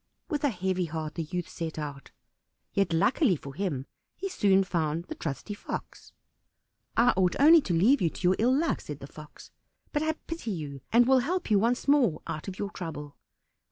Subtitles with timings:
[0.29, 2.09] With a heavy heart the youth set out;
[2.73, 3.85] yet luckily for him
[4.15, 6.11] he soon found the trusty Fox.
[6.97, 9.51] "I ought only to leave you to your ill luck," said the Fox,
[9.91, 13.15] "but I pity you, and will help you once more out of your trouble.